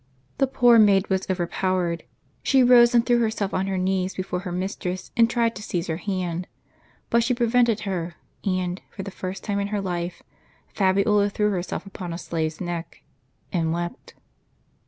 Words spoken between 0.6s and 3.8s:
maid was overj^owered. She rose and threw her self on her